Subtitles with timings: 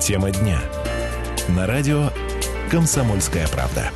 [0.00, 0.58] Тема дня.
[1.50, 2.10] На радио
[2.70, 3.90] «Комсомольская правда».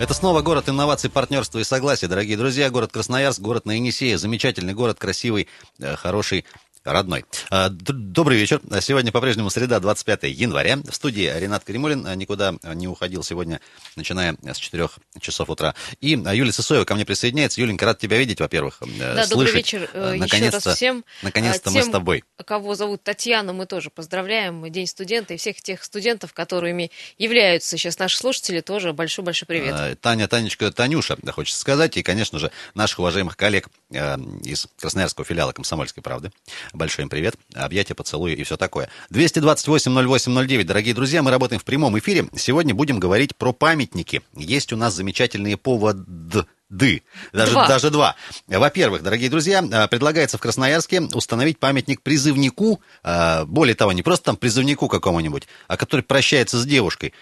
[0.00, 2.68] Это снова город инноваций, партнерства и согласия, дорогие друзья.
[2.70, 4.18] Город Красноярск, город на Енисее.
[4.18, 5.46] Замечательный город, красивый,
[5.78, 6.44] э, хороший,
[6.84, 7.24] родной.
[7.50, 8.60] А, добрый вечер.
[8.80, 10.76] Сегодня по-прежнему среда, 25 января.
[10.76, 13.60] В студии Ренат Каримулин а, никуда не уходил сегодня,
[13.96, 14.88] начиная с 4
[15.20, 15.74] часов утра.
[16.00, 17.60] И а, Юлия Сысоева ко мне присоединяется.
[17.60, 18.78] Юленька, рад тебя видеть, во-первых.
[18.82, 19.30] Э, да, слышать.
[19.30, 21.04] добрый вечер наконец-то, еще раз всем.
[21.22, 22.24] Наконец-то мы с тобой.
[22.44, 24.70] кого зовут Татьяна, мы тоже поздравляем.
[24.70, 30.00] День студента и всех тех студентов, которыми являются сейчас наши слушатели, тоже большой-большой привет.
[30.00, 31.96] Таня, Танечка, Танюша, хочется сказать.
[31.96, 36.32] И, конечно же, наших уважаемых коллег э, из Красноярского филиала «Комсомольской правды».
[36.72, 38.88] Большой им привет, объятия, поцелуи и все такое.
[39.10, 42.28] 228-08-09, дорогие друзья, мы работаем в прямом эфире.
[42.34, 44.22] Сегодня будем говорить про памятники.
[44.34, 47.02] Есть у нас замечательные поводы ды.
[47.32, 47.68] Даже два.
[47.68, 48.16] даже два.
[48.48, 52.80] Во-первых, дорогие друзья, э, предлагается в Красноярске установить памятник призывнику.
[53.04, 57.12] Э, более того, не просто там призывнику какому-нибудь, а который прощается с девушкой.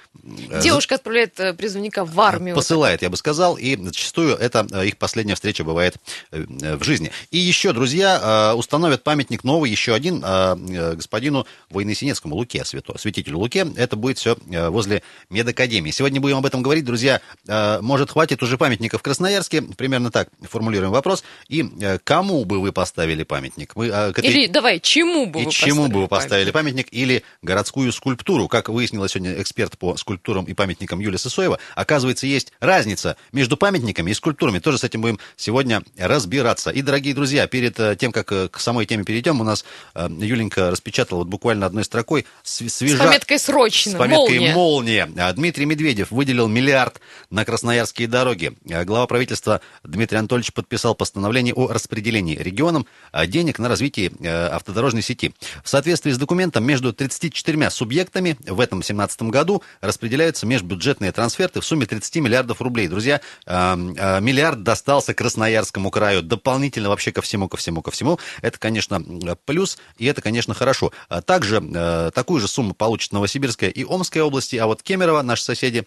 [0.50, 2.54] Э, Девушка отправляет призывника в армию.
[2.54, 5.96] Посылает, я бы сказал, и зачастую это их последняя встреча бывает
[6.30, 7.10] в жизни.
[7.32, 13.66] И еще, друзья, установят памятник новый, еще один господину Военносинецкому Луке, святителю Луке.
[13.76, 15.90] Это будет все возле медакадемии.
[15.90, 17.20] Сегодня будем об этом говорить, друзья.
[17.46, 19.74] Может, хватит уже памятников в Красноярске, Красноярске.
[19.76, 21.24] Примерно так формулируем вопрос.
[21.48, 23.74] И э, кому бы вы поставили памятник?
[23.74, 24.24] Мы, э, этой...
[24.24, 26.86] Или давай, чему бы и вы чему бы вы поставили памятник?
[26.86, 26.88] памятник?
[26.92, 28.48] Или городскую скульптуру?
[28.48, 34.10] Как выяснила сегодня эксперт по скульптурам и памятникам Юлия Сысоева, оказывается, есть разница между памятниками
[34.10, 34.58] и скульптурами.
[34.58, 36.70] Тоже с этим будем сегодня разбираться.
[36.70, 41.20] И, дорогие друзья, перед э, тем, как к самой теме перейдем, у нас Юленька распечатала
[41.20, 42.96] вот буквально одной строкой свежа...
[42.96, 45.06] С пометкой «Срочно», С пометкой «Молния».
[45.06, 45.32] «Молния».
[45.32, 48.52] Дмитрий Медведев выделил миллиард на красноярские дороги.
[48.64, 54.46] Глава правительства правительства Дмитрий Анатольевич подписал постановление о распределении регионам а, денег на развитие э,
[54.48, 55.32] автодорожной сети.
[55.62, 61.64] В соответствии с документом между 34 субъектами в этом 2017 году распределяются межбюджетные трансферты в
[61.64, 62.88] сумме 30 миллиардов рублей.
[62.88, 68.18] Друзья, а, а, миллиард достался Красноярскому краю дополнительно вообще ко всему, ко всему, ко всему.
[68.42, 69.00] Это, конечно,
[69.44, 70.92] плюс, и это, конечно, хорошо.
[71.24, 75.86] Также э, такую же сумму получат Новосибирская и Омская области, а вот Кемерово, наши соседи,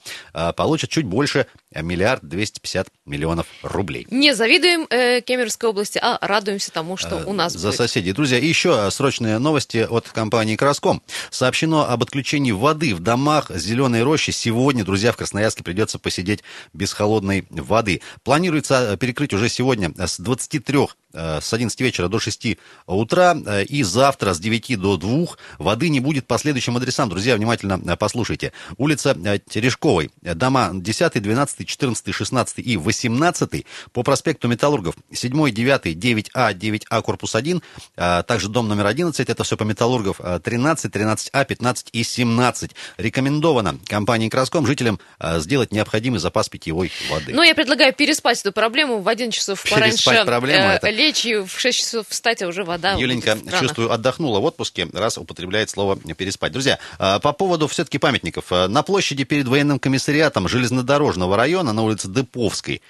[0.56, 3.23] получат чуть больше миллиард двести пятьдесят миллионов
[3.62, 4.08] рублей.
[4.10, 7.78] Не завидуем э, Кемеровской области, а радуемся тому, что э, у нас За будет.
[7.78, 8.12] соседей.
[8.14, 11.02] Друзья, еще срочные новости от компании «Краском».
[11.30, 14.32] Сообщено об отключении воды в домах Зеленой рощи.
[14.32, 18.02] Сегодня, друзья, в Красноярске придется посидеть без холодной воды.
[18.24, 22.58] Планируется перекрыть уже сегодня с 23 Э, с 11 вечера до 6
[22.88, 25.28] утра э, и завтра с 9 до 2
[25.60, 27.10] воды не будет по следующим адресам.
[27.10, 28.52] Друзья, внимательно э, послушайте.
[28.78, 29.16] Улица
[29.50, 37.02] Терешковой, дома 10, 12, 14, 16 и 18 по проспекту Металлургов 7, 9, 9А, 9А,
[37.02, 37.62] корпус 1,
[37.96, 42.72] также дом номер 11, это все по Металлургов 13, 13А, 15 и 17.
[42.98, 47.34] Рекомендовано компанией Краском жителям сделать необходимый запас питьевой воды.
[47.34, 49.98] Ну, я предлагаю переспать эту проблему в 11 часов пораньше.
[49.98, 52.94] Переспать проблему это лечь и в 6 часов встать, а уже вода.
[52.94, 56.52] Юленька, чувствую, отдохнула в отпуске, раз употребляет слово «переспать».
[56.52, 58.46] Друзья, а, по поводу все-таки памятников.
[58.52, 62.82] А, на площади перед военным комиссариатом железнодорожного района на улице Деповской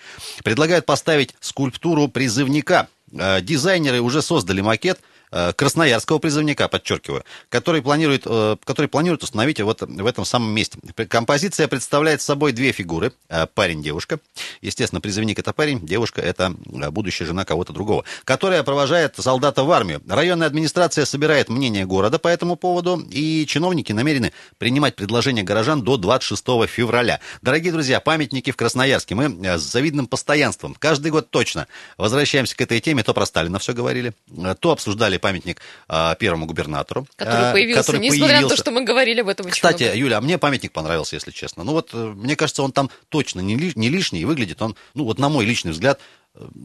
[0.43, 2.87] предлагают поставить скульптуру призывника.
[3.17, 4.99] А, дизайнеры уже создали макет–
[5.55, 10.77] красноярского призывника, подчеркиваю, который планирует, э, который планирует установить вот в этом самом месте.
[11.07, 13.13] Композиция представляет собой две фигуры.
[13.29, 14.19] Э, Парень-девушка.
[14.61, 16.53] Естественно, призывник это парень, девушка это
[16.91, 20.01] будущая жена кого-то другого, которая провожает солдата в армию.
[20.07, 25.97] Районная администрация собирает мнение города по этому поводу, и чиновники намерены принимать предложения горожан до
[25.97, 27.19] 26 февраля.
[27.41, 29.15] Дорогие друзья, памятники в Красноярске.
[29.15, 31.67] Мы с завидным постоянством каждый год точно
[31.97, 33.03] возвращаемся к этой теме.
[33.03, 34.13] То про Сталина все говорили,
[34.59, 37.07] то обсуждали памятник а, первому губернатору.
[37.15, 38.43] Который а, появился, который несмотря появился.
[38.43, 39.97] на то, что мы говорили об этом очень Кстати, много.
[39.97, 41.63] Юля, а мне памятник понравился, если честно.
[41.63, 45.19] Ну вот, э, мне кажется, он там точно не, не лишний, выглядит он, ну вот
[45.19, 46.01] на мой личный взгляд,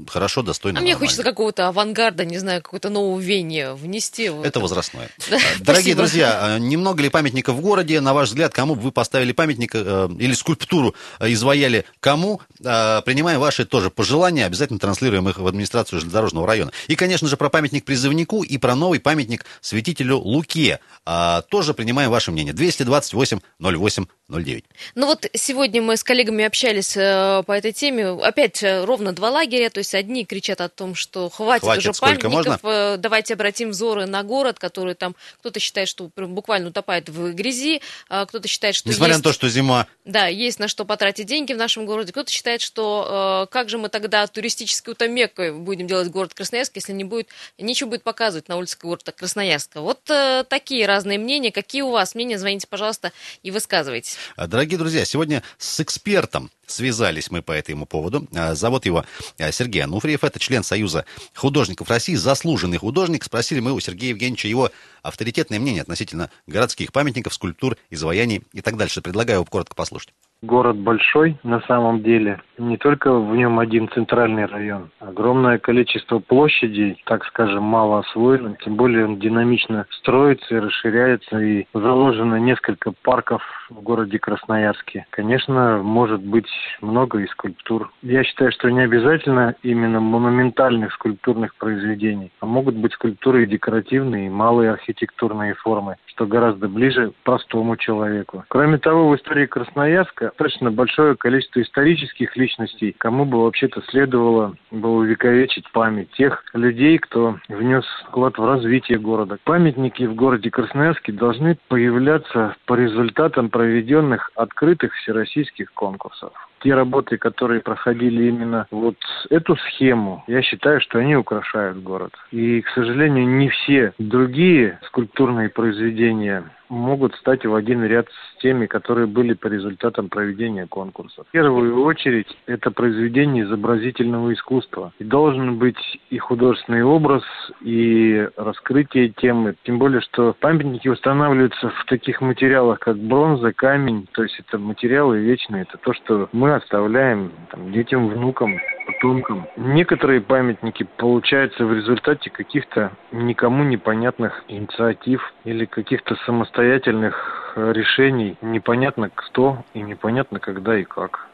[0.09, 0.79] хорошо, достойно.
[0.79, 4.31] А мне хочется какого-то авангарда, не знаю, какого-то нового веяния внести.
[4.43, 5.11] Это возрастное.
[5.61, 8.01] Дорогие друзья, а, немного ли памятников в городе?
[8.01, 11.85] На ваш взгляд, кому бы вы поставили памятник э, или скульптуру э, изваяли?
[12.01, 12.41] Кому?
[12.65, 16.73] А, принимаем ваши тоже пожелания, обязательно транслируем их в администрацию железнодорожного района.
[16.87, 20.81] И, конечно же, про памятник призывнику и про новый памятник святителю Луке.
[21.05, 22.55] А, тоже принимаем ваше мнение.
[22.55, 24.65] 228 08 09.
[24.95, 28.09] Ну вот сегодня мы с коллегами общались э, по этой теме.
[28.09, 29.71] Опять ровно два лагеря лагеря.
[29.71, 32.59] То есть одни кричат о том, что хватит, Хватит, уже памятников, можно?
[32.63, 37.81] э, давайте обратим взоры на город, который там кто-то считает, что буквально утопает в грязи,
[38.09, 39.25] а кто-то считает, что Несмотря есть...
[39.25, 39.87] на то, что зима.
[40.05, 42.13] Да, есть на что потратить деньги в нашем городе.
[42.13, 46.93] Кто-то считает, что э, как же мы тогда туристической утомекой будем делать город Красноярск, если
[46.93, 47.29] не будет,
[47.59, 49.81] нечего будет показывать на улице города Красноярска.
[49.81, 51.53] Вот э, такие разные мнения.
[51.53, 52.39] Какие у вас мнения?
[52.39, 53.13] Звоните, пожалуйста,
[53.43, 54.17] и высказывайтесь.
[54.37, 58.29] Дорогие друзья, сегодня с экспертом связались мы по этому поводу.
[58.53, 59.05] Зовут его
[59.53, 61.05] Сергей Ануфриев, это член Союза
[61.35, 63.25] художников России, заслуженный художник.
[63.25, 64.71] Спросили мы у Сергея Евгеньевича его
[65.03, 69.03] авторитетное мнение относительно городских памятников, скульптур, изваяний и так дальше.
[69.03, 70.13] Предлагаю коротко послушать.
[70.41, 72.41] Город большой на самом деле.
[72.59, 74.91] Не только в нем один центральный район.
[75.01, 78.57] Огромное количество площадей, так скажем, мало освоено.
[78.65, 81.41] Тем более он динамично строится и расширяется.
[81.41, 85.07] И заложено несколько парков в городе Красноярске.
[85.11, 86.49] Конечно, может быть
[86.81, 87.91] много и скульптур.
[88.03, 94.27] Я считаю, что не обязательно именно монументальных скульптурных произведений, а могут быть скульптуры и декоративные,
[94.27, 98.45] и малые архитектурные формы, что гораздо ближе простому человеку.
[98.49, 104.97] Кроме того, в истории Красноярска достаточно большое количество исторических личностей, кому бы вообще-то следовало бы
[104.97, 109.39] увековечить память тех людей, кто внес вклад в развитие города.
[109.45, 117.61] Памятники в городе Красноярске должны появляться по результатам проведенных открытых всероссийских конкурсов те работы, которые
[117.61, 118.97] проходили именно вот
[119.31, 122.13] эту схему, я считаю, что они украшают город.
[122.31, 128.67] И, к сожалению, не все другие скульптурные произведения могут стать в один ряд с теми,
[128.67, 131.27] которые были по результатам проведения конкурсов.
[131.29, 134.93] В первую очередь, это произведение изобразительного искусства.
[134.99, 137.23] И должен быть и художественный образ,
[137.63, 139.55] и раскрытие темы.
[139.65, 144.07] Тем более, что памятники устанавливаются в таких материалах, как бронза, камень.
[144.13, 145.63] То есть это материалы вечные.
[145.63, 149.47] Это то, что мы оставляем там, детям, внукам, потомкам.
[149.57, 158.37] Некоторые памятники получаются в результате каких-то никому непонятных инициатив или каких-то самостоятельных э, решений.
[158.43, 161.29] Непонятно кто и непонятно когда и как.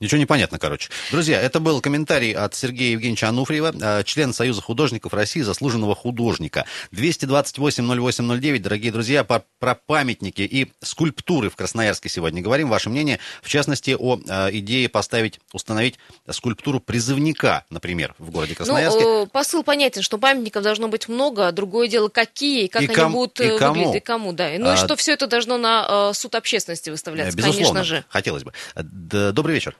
[0.00, 0.90] Ничего не понятно, короче.
[1.10, 6.64] Друзья, это был комментарий от Сергея Евгеньевича Ануфриева, э, член Союза художников России, заслуженного художника.
[6.92, 12.68] 228-08-09, дорогие друзья, по- про памятники и скульптуры в Красноярске сегодня говорим.
[12.68, 15.98] Ваше мнение, в частности, о э, идее поставить, установить
[16.28, 19.02] скульптуру призывника, например, в городе Красноярске.
[19.02, 22.86] Ну, э, посыл понятен, что памятников должно быть много, а другое дело, какие, как И
[22.86, 23.74] они ком- будут и кому.
[23.74, 24.50] выглядеть, и кому, да.
[24.58, 28.04] Ну А, и что все это должно на э, суд общественности выставляться, Безусловно, конечно же.
[28.08, 28.52] хотелось бы.
[28.74, 29.76] Э, д- Добрый вечер.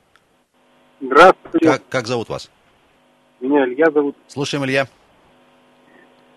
[1.00, 2.50] Здравствуйте, Как, как зовут вас?
[3.40, 4.16] меня Илья зовут.
[4.26, 4.88] Слушаем, Илья.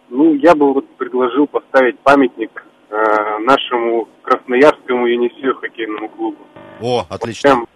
[0.10, 2.96] Ну, я бы вот предложил поставить памятник э,
[3.40, 6.38] нашему красноярскому Енисею хоккейному клубу.
[6.80, 7.50] О, отлично.
[7.50, 7.68] Прям,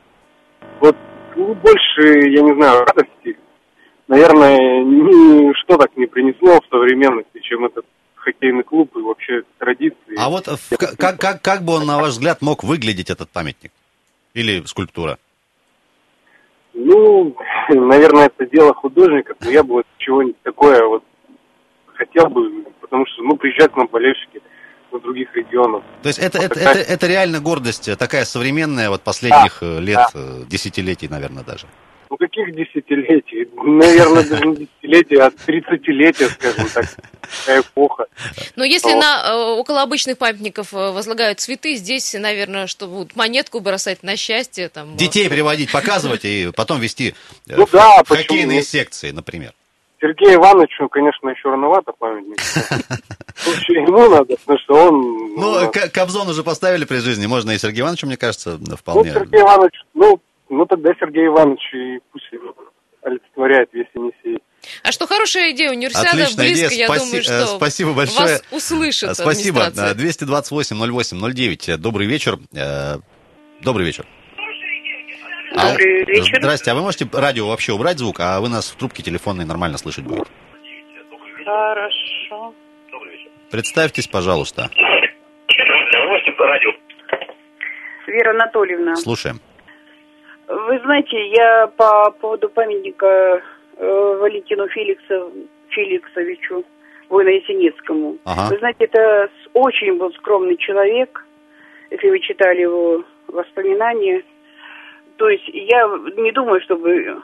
[0.79, 0.95] вот
[1.35, 3.39] ну, больше, я не знаю, радости,
[4.07, 10.15] наверное, ничто так не принесло в современности, чем этот хоккейный клуб и вообще традиции.
[10.19, 13.71] А вот в- как, как, как бы он, на ваш взгляд, мог выглядеть этот памятник?
[14.35, 15.17] Или скульптура?
[16.77, 17.35] Ну,
[17.69, 21.03] наверное, это дело художника, но я бы вот чего-нибудь такое вот
[21.95, 24.41] хотел бы, потому что, ну, приезжают к нам болельщики
[24.93, 25.83] из других регионов.
[26.03, 29.79] То есть это, Вот это, такая- это, это реально гордость, такая современная, вот последних э,
[29.79, 31.65] лет, э, десятилетий, наверное, даже.
[32.09, 33.49] Ну, каких десятилетий?
[33.55, 36.85] Наверное, даже не десятилетия, а тридцатилетия, скажем так.
[37.39, 38.05] Такая эпоха.
[38.55, 39.01] Но если Вот.
[39.01, 44.15] на э, около обычных памятников э, возлагают цветы, здесь, наверное, что будут монетку бросать на
[44.15, 44.69] счастье.
[44.69, 47.13] Там, э, Детей приводить, показывать и потом вести
[47.47, 48.67] Ну в, да, в хоккейные нет?
[48.67, 49.53] секции, например.
[49.99, 52.37] Сергею Ивановичу, конечно, еще рановато памятник.
[53.47, 54.95] Лучше ему надо, потому что он...
[55.35, 59.11] Ну, ну, Кобзон уже поставили при жизни, можно и Сергею Ивановичу, мне кажется, ну, вполне.
[59.11, 62.25] Сергей Иванович, ну, ну, тогда Сергей Иванович и пусть
[63.01, 64.41] олицетворяет весь Енисей.
[64.83, 68.19] А что хорошая идея, универсиада Отличная близко, идея, я спаси- думаю, э, что спасибо большое.
[68.27, 69.65] вас услышат Спасибо.
[69.65, 69.95] администрация.
[69.95, 71.77] 228-08-09.
[71.77, 72.37] Добрый вечер.
[72.53, 72.97] Э,
[73.61, 74.05] Добрый вечер.
[75.55, 76.35] А- Добрый вечер.
[76.39, 76.71] Здрасте.
[76.71, 80.03] А вы можете радио вообще убрать звук, а вы нас в трубке телефонной нормально слышать
[80.03, 80.27] будет?
[81.45, 82.53] Хорошо.
[83.49, 84.69] Представьтесь, пожалуйста.
[88.07, 89.39] Вера Анатольевна, Слушаем.
[90.47, 93.41] Вы знаете, я по поводу памятника
[93.77, 95.29] э, Валентину Феликса,
[95.69, 96.63] Феликсовичу
[97.09, 98.17] Воино-Ясенецкому.
[98.25, 98.49] Ага.
[98.49, 101.25] Вы знаете, это очень был скромный человек,
[101.91, 104.23] если вы читали его воспоминания.
[105.17, 105.87] То есть я
[106.17, 107.21] не думаю, чтобы...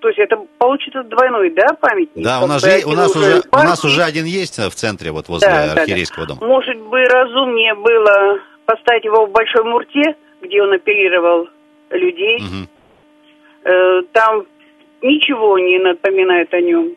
[0.00, 2.24] То есть это получится двойной, да, памятник?
[2.24, 5.28] Да, у нас, же, у, нас уже, у нас уже один есть в центре, вот
[5.28, 5.80] возле Да, да, да.
[5.80, 6.46] архиерейского дома.
[6.46, 11.48] Может быть, разумнее было поставить его в Большой Мурте, где он оперировал
[11.90, 12.38] людей.
[13.64, 14.46] Э, Там
[15.02, 16.92] ничего не напоминает о нем.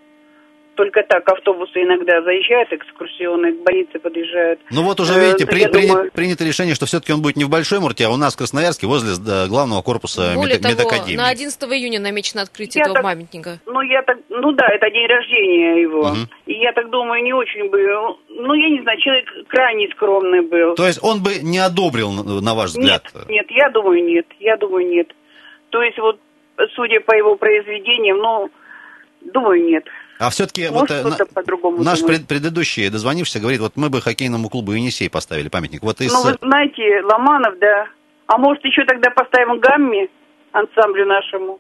[0.82, 4.60] Только так автобусы иногда заезжают, экскурсионные, к больнице подъезжают.
[4.72, 7.44] Ну вот уже, Э, видите, при- при- думаю- принято решение, что все-таки он будет не
[7.44, 9.14] в Большой Мурте, а у нас в Красноярске, возле
[9.48, 11.18] главного корпуса Более мед- того, медакадемии.
[11.18, 13.60] на 11 июня намечено открытие Я этого так- памятника.
[13.68, 16.10] Ну, я так, ну да, это день рождения его.
[16.10, 16.28] Мгм.
[16.48, 17.78] И я так думаю, не очень бы,
[18.30, 20.74] ну, я не знаю, человек крайне скромный был.
[20.74, 23.04] То есть он бы не одобрил, на на ваш взгляд?
[23.14, 25.14] Нет, нет, я думаю, нет, я думаю, нет.
[25.70, 26.20] То есть вот,
[26.74, 28.50] судя по его произведениям, ну,
[29.32, 29.86] думаю, нет.
[30.22, 34.50] А все-таки вот Может, э, на- наш пред- предыдущий дозвонившийся говорит, вот мы бы хоккейному
[34.50, 35.82] клубу Енисей поставили памятник.
[35.82, 36.14] Вот из...
[36.14, 37.88] Ну, вы знаете, Ломанов, да.
[38.28, 40.08] А может, еще тогда поставим гамме
[40.52, 41.60] ансамблю нашему?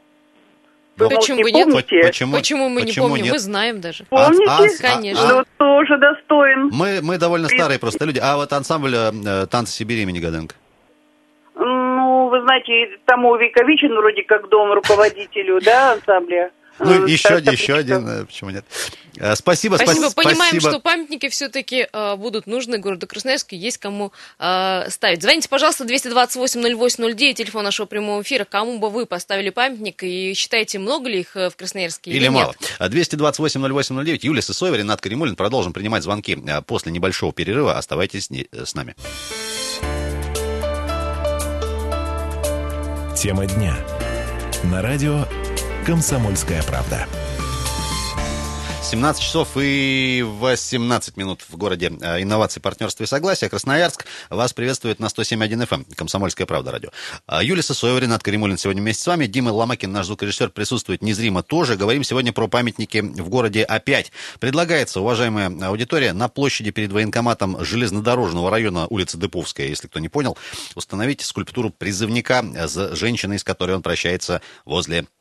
[0.97, 1.65] Вы, Ну, может, Почему не бы нет?
[1.69, 2.01] помните?
[2.03, 3.23] Почему, Почему мы не почему помним?
[3.23, 3.33] нет?
[3.33, 4.05] Мы знаем даже.
[4.11, 4.45] А- Помните?
[4.47, 5.27] а- Конечно.
[5.27, 6.69] Ну, тоже достоин.
[6.71, 8.19] Мы, мы довольно При- старые просто люди.
[8.21, 10.53] А вот ансамбль э, «Танцы Сибири» имени Гаденко?
[11.55, 16.51] Ну, вы знаете, тому увековечен вроде как дом руководителю, да, ансамбля?
[16.83, 18.65] Ну, Э, еще, один, еще один, э, почему нет?
[19.17, 20.07] Э, Спасибо, Спасибо.
[20.07, 20.69] спа- Понимаем, спасибо.
[20.71, 25.21] что памятники все-таки будут нужны городу Красноярске, есть кому э, ставить.
[25.21, 28.45] Звоните, пожалуйста, 228-08-09, телефон нашего прямого эфира.
[28.45, 32.27] Кому бы вы поставили памятник и считаете, много ли их э, в Красноярске или, Или
[32.27, 32.33] нет?
[32.33, 32.55] мало.
[32.89, 34.19] 228-08-09.
[34.23, 35.35] Юлия Сысоева, Ренат Каримулин.
[35.35, 37.77] Продолжим принимать звонки э, после небольшого перерыва.
[37.77, 38.95] Оставайтесь э, с нами.
[43.15, 43.75] Тема дня.
[44.63, 45.27] На радио
[45.85, 47.07] «Комсомольская правда».
[48.91, 53.47] 17 часов и 18 минут в городе э, инноваций, партнерства и согласия.
[53.47, 55.73] Красноярск вас приветствует на 107.1 FM.
[55.75, 55.85] эм.
[55.95, 56.89] Комсомольская правда радио.
[57.25, 59.27] А, Юлия Сысоева, Ренат Каримулин сегодня вместе с вами.
[59.27, 61.77] Дима Ломакин, наш звукорежиссер, присутствует незримо тоже.
[61.77, 64.11] Говорим сегодня про памятники в городе опять.
[64.41, 70.37] Предлагается, уважаемая аудитория, на площади перед военкоматом железнодорожного района улицы Деповская, если кто не понял,
[70.75, 75.05] установить скульптуру призывника с женщиной, с которой он прощается возле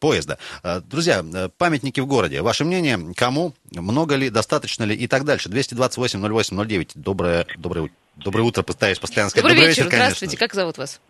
[0.00, 0.38] поезда.
[0.62, 2.42] Э, Друзья, э, памятники в городе.
[2.42, 5.48] Ваше мнение, кому, много ли, достаточно ли и так дальше.
[5.48, 6.90] 228-08-09.
[6.94, 9.48] Доброе, доброе, доброе утро, пытаюсь постоянно сказать.
[9.50, 10.04] Добрый вечер, конечно.
[10.04, 11.00] здравствуйте, как зовут вас?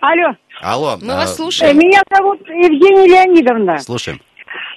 [0.00, 0.98] Алло, Алло.
[1.00, 1.78] Мы э, вас э, слушаем.
[1.78, 3.78] меня зовут Евгения Леонидовна.
[3.78, 4.20] Слушаем.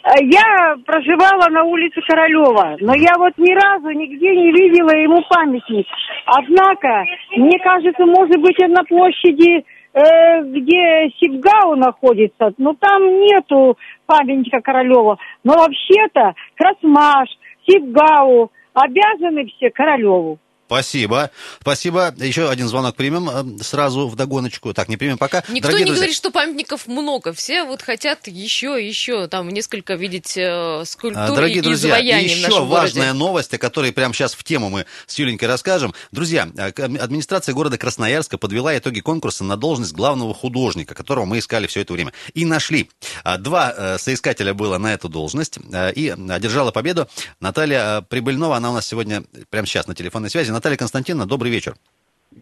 [0.03, 5.21] Э, Я проживала на улице Королева, но я вот ни разу нигде не видела ему
[5.29, 5.85] памятник.
[6.25, 7.03] Однако,
[7.35, 15.17] мне кажется, может быть, на площади, э, где Сибгау находится, но там нету памятника Королева.
[15.43, 17.29] Но вообще-то Красмаш,
[17.67, 20.39] Сибгау обязаны все Королеву.
[20.69, 21.31] Спасибо.
[21.61, 22.13] Спасибо.
[22.19, 23.27] Еще один звонок примем
[23.59, 24.71] э, сразу в догоночку.
[24.71, 25.43] Так, не примем пока.
[25.49, 27.33] Никто Дорогие не друзья, говорит, что памятников много.
[27.33, 31.99] Все вот хотят еще, еще, там несколько видеть э, скульптур А, Дорогие и друзья, в
[32.03, 33.13] еще важная городе.
[33.13, 35.95] новость, о которой прямо сейчас в тему мы с Юленькой расскажем.
[36.11, 41.65] Друзья, к- администрация города Красноярска подвела итоги конкурса на должность главного художника, которого мы искали
[41.65, 42.13] все это время.
[42.35, 42.91] И нашли.
[43.23, 45.57] А, Два э, соискателя было на эту должность.
[45.73, 47.07] э, И одержала победу
[47.39, 48.55] Наталья э, Прибыльнова.
[48.57, 50.51] Она у нас сегодня прямо сейчас на телефонной связи.
[50.59, 51.75] Наталья Константиновна, добрый вечер.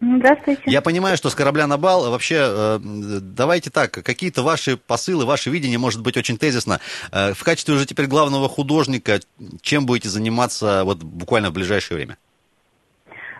[0.00, 0.62] Здравствуйте.
[0.66, 2.10] Я понимаю, что с корабля на бал.
[2.10, 6.80] Вообще, э, давайте так, какие-то ваши посылы, ваше видение, может быть, очень тезисно.
[7.12, 9.20] Э, В качестве уже теперь главного художника,
[9.62, 12.16] чем будете заниматься вот буквально в ближайшее время?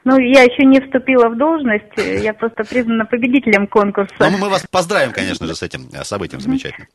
[0.04, 4.14] Ну, я еще не вступила в должность, э, я просто признана победителем конкурса.
[4.20, 6.88] Ну, мы вас поздравим, конечно же, с этим событием замечательным.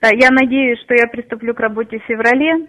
[0.00, 2.68] Да, я надеюсь, что я приступлю к работе в феврале.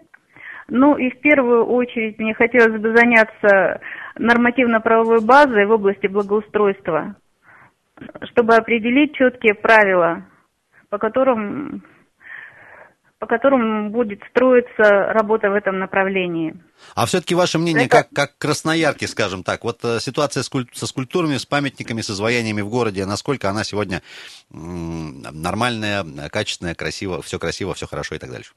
[0.69, 3.81] Ну и в первую очередь мне хотелось бы заняться
[4.17, 7.15] нормативно-правовой базой в области благоустройства,
[8.31, 10.25] чтобы определить четкие правила,
[10.89, 11.83] по которым,
[13.19, 16.55] по которым будет строиться работа в этом направлении.
[16.95, 20.67] А все-таки ваше мнение, Это- как, как красноярки, скажем так, вот э, ситуация с куль-
[20.73, 24.01] со скульптурами, с памятниками, с изваяниями в городе, насколько она сегодня
[24.51, 28.53] нормальная, качественная, красиво, все красиво, все хорошо и так дальше?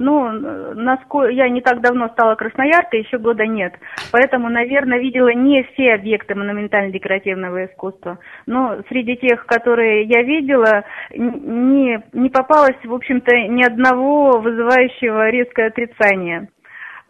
[0.00, 3.74] Ну, насколько я не так давно стала краснояркой, еще года нет.
[4.12, 8.18] Поэтому, наверное, видела не все объекты монументально-декоративного искусства.
[8.46, 15.66] Но среди тех, которые я видела, не, не попалось, в общем-то, ни одного вызывающего резкое
[15.66, 16.48] отрицание.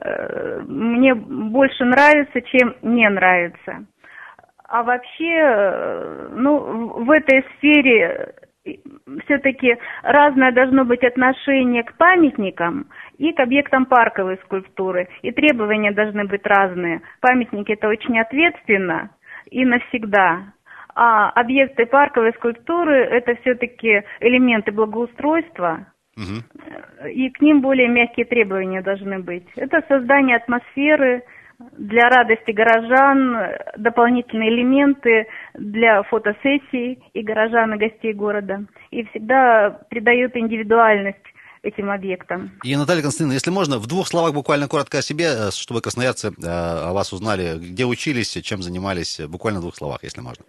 [0.00, 3.85] Э, Мне больше нравится, чем не нравится.
[4.66, 8.35] А вообще, э, ну, в этой сфере
[9.25, 12.87] все-таки разное должно быть отношение к памятникам
[13.17, 15.09] и к объектам парковой скульптуры.
[15.23, 17.00] И требования должны быть разные.
[17.21, 19.11] Памятники это очень ответственно
[19.50, 20.53] и навсегда.
[20.95, 25.87] А объекты парковой скульптуры это все-таки элементы благоустройства,
[26.17, 26.43] Мгм.
[27.11, 29.47] и к ним более мягкие требования должны быть.
[29.55, 31.23] Это создание атмосферы,
[31.59, 33.37] для радости горожан,
[33.77, 38.65] дополнительные элементы для фотосессий и горожан, и гостей города.
[38.91, 41.19] И всегда придает индивидуальность
[41.62, 42.53] этим объектам.
[42.62, 46.29] И, Наталья Константиновна, если можно, в двух словах буквально коротко о себе, э, чтобы красноярцы
[46.29, 50.45] э, о вас узнали, где учились, чем занимались, буквально в двух словах, если можно.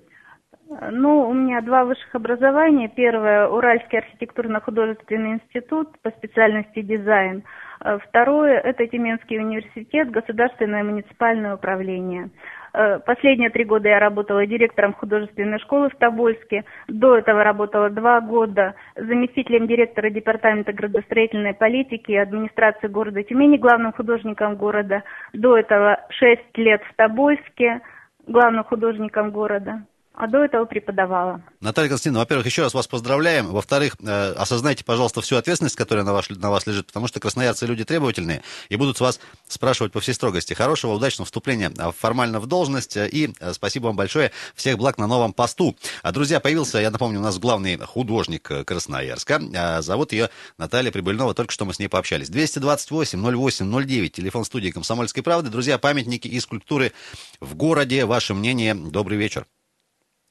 [0.69, 2.91] Ну, у меня два высших образования.
[2.95, 7.43] Первое– Уральский архитектурно-художественный институт по специальности дизайн.
[7.83, 12.29] Э, второе– это Тюменский университет, государственное муниципальное управление.
[12.73, 16.65] Э, последние три года я работала директором художественной школы в Тобольске.
[16.87, 23.91] До этого работала два года заместителем директора департамента градостроительной политики и администрации города Тюмени, главным
[23.91, 25.01] художником города.
[25.33, 27.81] До этого шесть лет в Тобольске,
[28.27, 29.81] главным художником города
[30.13, 31.41] а до этого преподавала.
[31.61, 33.47] Наталья Константиновна, во-первых, еще раз вас поздравляем.
[33.47, 37.65] Во-вторых, э, осознайте, пожалуйста, всю ответственность, которая на, ваш, на вас лежит, потому что красноярцы
[37.65, 40.53] люди требовательные и будут с вас спрашивать по всей строгости.
[40.53, 44.31] Хорошего, удачного вступления э, формально в должность э, и э, спасибо вам большое.
[44.55, 45.77] Всех благ на новом посту.
[46.03, 49.39] А, друзья, появился, я напомню, у нас главный художник Красноярска.
[49.55, 52.29] А, зовут ее Наталья Прибыльнова, только что мы с ней пообщались.
[52.29, 55.49] 228 08 09, телефон студии «Комсомольской правды».
[55.49, 56.91] Друзья, памятники и скульптуры
[57.39, 58.05] в городе.
[58.05, 58.73] Ваше мнение.
[58.75, 59.45] Добрый вечер.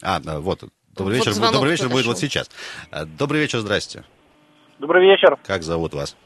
[0.03, 0.61] А, вот,
[0.97, 1.99] добрый Вот вечер, звонок добрый вечер подошел.
[1.99, 2.51] будет вот сейчас.
[2.93, 4.05] А, Добрый вечер, здрасте.
[4.79, 5.37] Добрый вечер.
[5.45, 6.17] Как зовут вас?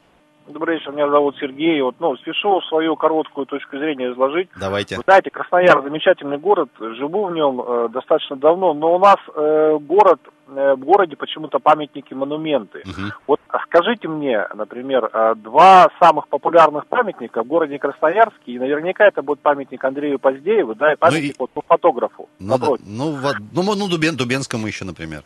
[0.47, 1.81] Добрый вечер, меня зовут Сергей.
[1.81, 4.49] Вот, ну, спешу свою короткую точку зрения изложить.
[4.59, 4.97] Давайте.
[4.97, 9.79] Вы знаете, Краснояр замечательный город, живу в нем э, достаточно давно, но у нас э,
[9.81, 12.83] город, э, в городе почему-то памятники, монументы.
[12.85, 13.13] Мгм.
[13.27, 19.23] Вот скажите мне, например, э, два самых популярных памятника в городе Красноярске, и наверняка это
[19.23, 22.29] будет памятник Андрею Поздееву, да, и памятник и- вот, ну, фотографу.
[22.39, 25.23] Ну, да, ну, во- ну, ну, Дубен, Дубенскому еще, например.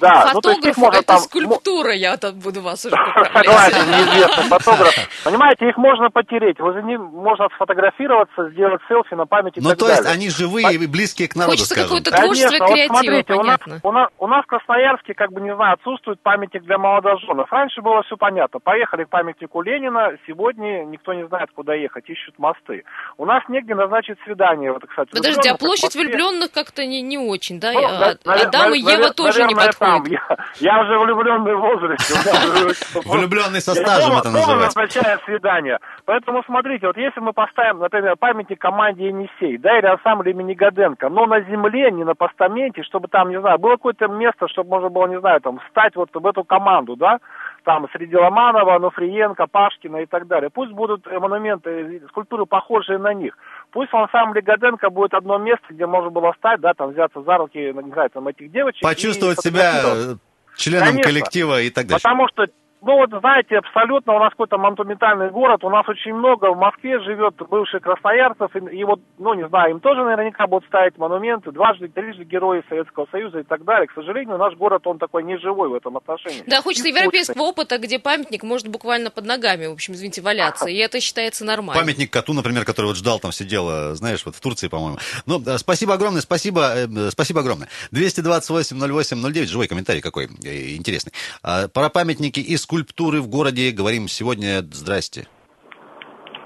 [0.00, 1.18] Да, ну, то есть их Фотограф, можно это там...
[1.18, 4.94] скульптура, я тут буду вас уже Согласен, неизвестный фотограф.
[5.24, 6.58] Понимаете, их можно потереть.
[6.60, 10.14] Возле них можно сфотографироваться, сделать селфи на память и Ну, так то есть далее.
[10.16, 13.58] они живые и близкие к народу, Хочется какое-то творчество Конечно, вот креатива, смотрите, у нас,
[13.60, 13.88] понятно.
[13.88, 17.50] у, нас, у нас в Красноярске, как бы, не знаю, отсутствует памятник для молодоженов.
[17.52, 18.60] Раньше было все понятно.
[18.60, 22.84] Поехали к памятнику Ленина, сегодня никто не знает, куда ехать, ищут мосты.
[23.18, 24.72] У нас негде назначить свидание.
[24.72, 27.72] Вот, кстати, Подождите, а площадь влюбленных как-то не, не очень, да?
[27.72, 29.66] Ну, а, на- и навер- Ева тоже не наверное, там.
[29.66, 29.81] подходят.
[30.06, 32.14] Я, я уже влюбленный в возрасте.
[33.04, 34.78] Влюбленный со стажем это называется.
[34.78, 35.78] назначаю свидание.
[36.04, 41.08] Поэтому смотрите, вот если мы поставим, например, памятник команде Енисей, да, или ансамбль имени Гаденко,
[41.08, 44.88] но на земле, не на постаменте, чтобы там, не знаю, было какое-то место, чтобы можно
[44.88, 47.18] было, не знаю, там, встать вот в эту команду, да,
[47.64, 50.50] там, среди Ломанова, Нуфриенко, Пашкина и так далее.
[50.50, 53.36] Пусть будут монументы, скульптуры, похожие на них.
[53.70, 57.36] Пусть в ансамбле Гаденко будет одно место, где можно было встать, да, там, взяться за
[57.36, 58.82] руки, не знаю, там, этих девочек.
[58.82, 60.14] Почувствовать и себя э,
[60.56, 61.02] членом Конечно.
[61.02, 62.02] коллектива и так дальше.
[62.02, 62.46] Потому что,
[62.82, 67.00] ну вот знаете, абсолютно у нас какой-то монументальный город, у нас очень много в Москве
[67.00, 71.52] живет бывших красноярцев, и, и вот, ну не знаю, им тоже наверняка будут ставить монументы,
[71.52, 73.86] дважды, трижды герои Советского Союза и так далее.
[73.86, 76.42] К сожалению, наш город, он такой неживой в этом отношении.
[76.46, 80.68] Да, хочется И европейского опыта, где памятник может буквально под ногами, в общем, извините, валяться.
[80.68, 81.80] И это считается нормально.
[81.80, 84.98] Памятник коту, например, который вот ждал, там сидел, знаешь, вот в Турции, по-моему.
[85.26, 87.68] Ну, спасибо огромное, спасибо, э, э, спасибо огромное.
[87.92, 91.12] 228-08-09, живой комментарий какой э, интересный.
[91.42, 94.62] А, Про памятники и скульптуры в городе говорим сегодня.
[94.72, 95.26] Здрасте.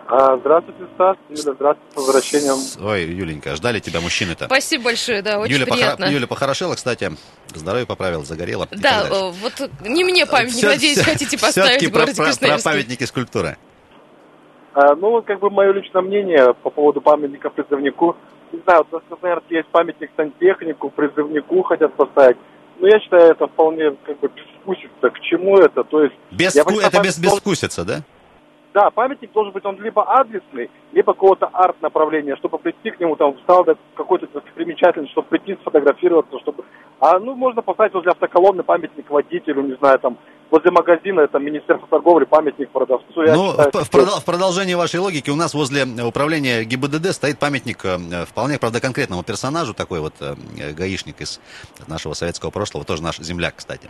[0.08, 1.16] А, здравствуйте, Стас.
[1.28, 2.84] Юля, здравствуйте, с возвращением.
[2.84, 4.46] Ой, Юленька, ждали тебя мужчины-то.
[4.46, 6.06] Спасибо большое, да, очень Юля, приятно.
[6.06, 7.12] Юля похорошела, кстати,
[7.54, 8.66] здоровье поправила, загорела.
[8.72, 12.48] Да, э, вот не мне памятник, Всё- надеюсь, всё- хотите поставить в городе про, про-
[12.48, 13.56] про памятники скульптуры.
[14.74, 18.16] А, ну, вот как бы мое личное мнение по поводу памятника призывнику.
[18.52, 22.36] Не знаю, вот у нас Красноярске есть памятник сантехнику, призывнику хотят поставить.
[22.78, 25.10] Но я считаю, это вполне как бы безвкусица.
[25.10, 25.84] К чему это?
[25.84, 28.02] То есть, Без, Я это без, безвкусица, да?
[28.76, 33.34] Да, памятник должен быть он либо адресный, либо какого-то арт-направления, чтобы прийти к нему, там,
[33.38, 36.62] встал какой-то достопримечательный, чтобы прийти сфотографироваться, чтобы...
[37.00, 40.18] А, ну, можно поставить возле автоколонны памятник водителю, не знаю, там,
[40.50, 43.22] возле магазина, это Министерство торговли, памятник продавцу.
[43.22, 46.62] Я Ну, считаю, в, в что- продол- в продолжение вашей логики, у нас возле управления
[46.64, 50.34] ГИБДД стоит памятник э, вполне, правда, конкретному персонажу, такой вот э,
[50.74, 51.40] гаишник из
[51.88, 53.88] нашего советского прошлого, тоже наш земляк, кстати.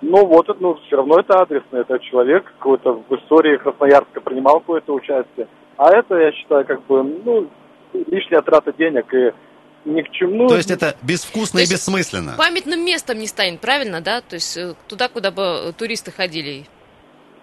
[0.00, 4.60] Ну вот, это, ну, все равно это адресно, это человек какой-то в истории Красноярска принимал
[4.60, 5.48] какое-то участие.
[5.76, 7.48] А это, я считаю, как бы, ну,
[7.92, 9.32] лишняя трата денег и
[9.84, 10.44] ни к чему.
[10.44, 12.34] Ну, То есть это безвкусно То и бессмысленно.
[12.36, 14.20] Памятным местом не станет, правильно, да?
[14.20, 16.66] То есть э, туда, куда бы туристы ходили.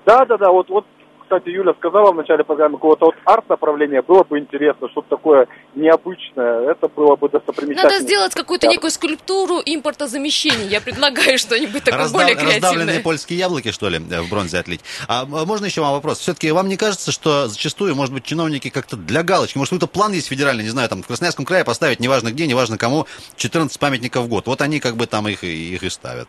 [0.06, 0.86] Да, да, да, вот, вот
[1.26, 6.70] кстати, Юля сказала в начале программы, какого-то вот арт-направления было бы интересно, что-то такое необычное,
[6.72, 7.92] это было бы достопримечательно.
[7.92, 10.68] Надо сделать какую-то некую скульптуру импортозамещения.
[10.68, 13.02] Я предлагаю что-нибудь такое Раздав- более Раздавленные креативное.
[13.04, 14.82] польские яблоки, что ли, э, в бронзе отлить.
[15.08, 16.20] А можно еще вам вопрос?
[16.20, 20.14] Все-таки вам не кажется, что зачастую, может быть, чиновники как-то для галочки, может, какой-то план
[20.14, 24.26] есть федеральный, не знаю, там, в Красноярском крае поставить, неважно где, неважно кому, 14 памятников
[24.26, 24.46] в год.
[24.48, 26.28] Вот они как бы там их, их и ставят.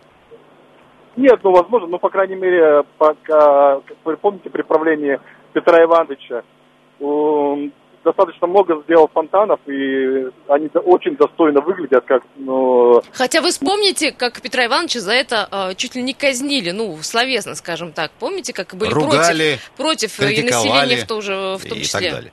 [1.17, 5.19] Нет, ну, возможно, ну, по крайней мере, пока, как вы помните, при правлении
[5.53, 6.43] Петра Ивановича
[7.01, 7.73] он
[8.05, 14.41] достаточно много сделал фонтанов, и они очень достойно выглядят, как, ну, Хотя вы вспомните, как
[14.41, 18.13] Петра Ивановича за это э, чуть ли не казнили, ну, словесно, скажем так.
[18.21, 21.83] Помните, как были Ругали, против, против э, и населения в, том же, в том и
[21.83, 22.11] числе?
[22.11, 22.33] так далее.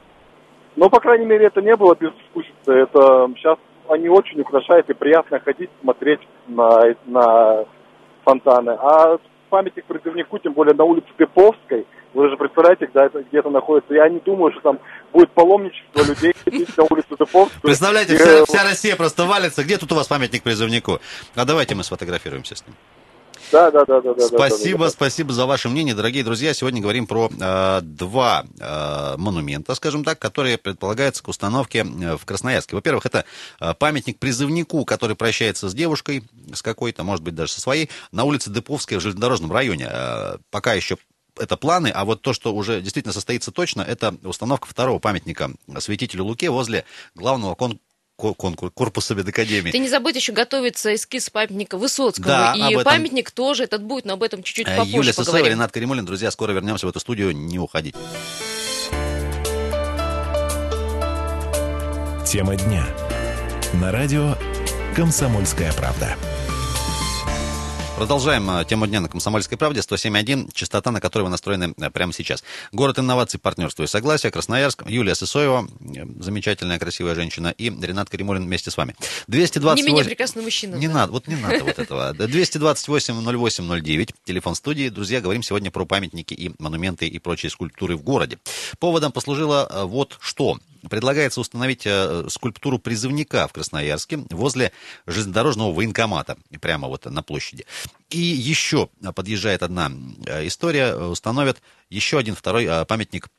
[0.76, 2.72] Но, по крайней мере, это не было безвкусица.
[2.72, 3.58] Это сейчас
[3.90, 7.66] они очень украшают и приятно ходить, смотреть на, на
[8.24, 8.72] фонтаны.
[8.72, 9.18] А
[9.50, 13.94] памятник призывнику, тем более на улице Деповской, вы же представляете, где это, где это находится.
[13.94, 14.80] Я не думаю, что там
[15.12, 16.34] будет паломничество людей
[16.78, 17.62] на улицу Деповскую.
[17.62, 19.64] Представляете, вся, э, вся Россия просто валится.
[19.64, 21.00] Где тут у вас памятник призывнику?
[21.36, 22.76] А давайте мы сфотографируемся с ним.
[23.52, 24.28] Да, да, да, да.
[24.28, 24.92] Спасибо, да, да, да.
[24.92, 26.54] спасибо за ваше мнение, дорогие друзья.
[26.54, 32.26] Сегодня говорим про э, два э, монумента, скажем так, которые предполагаются к установке э, в
[32.26, 32.76] Красноярске.
[32.76, 33.26] Во-первых, это
[33.60, 38.24] э, памятник призывнику, который прощается с девушкой, с какой-то, может быть, даже со своей, на
[38.24, 39.88] улице Деповская в железнодорожном районе.
[39.90, 40.98] Э, пока еще
[41.40, 46.26] это планы, а вот то, что уже действительно состоится точно, это установка второго памятника святителю
[46.26, 47.80] Луке возле главного кон-
[48.18, 49.72] ко- конкур- корпуса медакадемии.
[49.72, 52.28] Ты не забудь еще готовится эскиз памятника Высоцкому.
[52.28, 55.26] Да, и этом- памятник тоже этот будет, но об этом чуть-чуть Э, попозже Юлия Сысоева,
[55.32, 55.52] поговорим.
[55.54, 56.06] Ренат Каримулин.
[56.06, 57.98] Друзья, скоро вернемся в эту студию, не уходите.
[62.26, 62.86] Тема дня.
[63.74, 64.36] На радио
[64.96, 66.16] «Комсомольская правда».
[67.96, 69.80] Продолжаем э, тему дня на «Комсомольской правде».
[69.82, 72.44] 107.1, частота, на которой вы настроены э, прямо сейчас.
[72.72, 74.84] Город инноваций, партнерства и согласия, Красноярск.
[74.88, 78.96] Юлия Сысоева, э, замечательная, красивая женщина, и Ренат Каримулин вместе с вами.
[79.28, 79.86] 228...
[79.86, 80.76] Не менее прекрасный мужчина.
[80.76, 80.94] Не да.
[80.96, 82.14] надо, вот не надо вот этого.
[82.14, 84.90] 228-08-09, телефон студии.
[84.90, 88.40] Друзья, говорим сегодня про памятники и монументы и прочие скульптуры в городе.
[88.80, 90.58] Поводом послужило вот что.
[90.90, 94.74] Предлагается установить э, скульптуру призывника в Красноярске возле
[95.06, 97.66] железнодорожного военкомата, прямо вот на площади.
[98.10, 99.92] И еще подъезжает одна
[100.26, 103.30] э, история, э, установят еще один второй памятник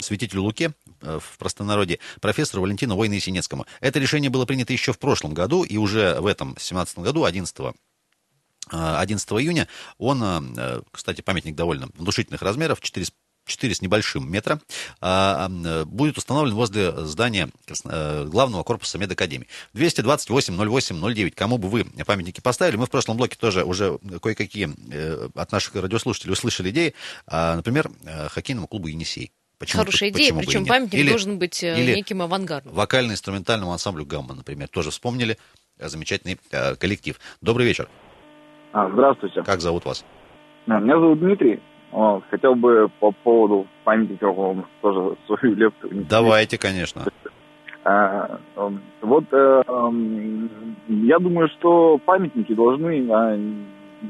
[0.00, 3.66] святителю Луке в простонародье, профессору Валентину Войны Синецкому.
[3.80, 7.54] Это решение было принято еще в прошлом году, и уже в этом, 17 году, 11
[7.58, 7.72] э,
[8.70, 9.66] 11 июня,
[9.98, 13.12] он, кстати, памятник довольно внушительных размеров, 4 с
[13.46, 14.60] 4 с небольшим метра,
[15.00, 17.48] а, а, будет установлен возле здания
[17.84, 19.48] э, главного корпуса медакадемии.
[19.74, 21.30] 228-08-09.
[21.32, 22.76] Кому бы вы памятники поставили?
[22.76, 26.94] Мы в прошлом блоке тоже уже кое-какие э, от наших радиослушателей услышали идеи.
[27.26, 29.32] А, Например, э, хоккейному клубу «Енисей».
[29.58, 32.72] Почему- Хорошая идея, почему причем памятник Или должен быть э, или неким авангардом.
[32.72, 35.38] Вокально-инструментальному ансамблю «Гамма», например, тоже вспомнили.
[35.78, 37.18] Э, Замечательный э, коллектив.
[37.40, 37.88] Добрый вечер.
[38.72, 39.42] А, здравствуйте.
[39.42, 40.04] Как зовут вас?
[40.66, 41.60] А, Меня зовут Дмитрий.
[42.30, 45.88] Хотел бы по поводу памятников вам тоже свою лепту.
[46.08, 47.04] Давайте, конечно.
[47.84, 50.48] А, эм, вот эм,
[50.88, 53.36] я думаю, что памятники должны а,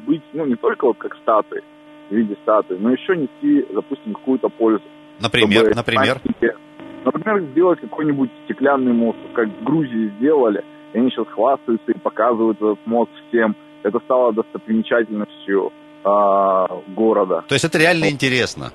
[0.07, 1.63] быть, ну, не только вот как статуи,
[2.11, 4.83] в виде статуи, но еще нести, допустим, какую-то пользу.
[5.21, 6.21] Например, например.
[6.21, 6.57] памятники-
[7.05, 10.63] например, сделать какой-нибудь стеклянный мост, как в Грузии сделали.
[10.93, 13.57] И они сейчас хвастаются и показывают этот мост всем.
[13.83, 15.73] Это стало достопримечательностью
[16.05, 17.45] а, города.
[17.49, 18.73] То есть это реально интересно.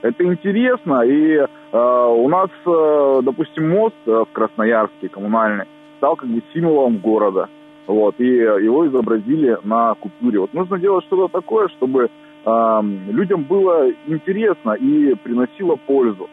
[0.00, 5.64] Это интересно, и э, у нас, э, допустим, мост э, в Красноярске коммунальный
[5.96, 7.48] стал как бы символом города.
[7.88, 10.40] Вот, и его изобразили на купюре.
[10.40, 12.10] Вот нужно делать что-то такое, чтобы
[12.44, 16.28] э, людям было интересно и приносило пользу.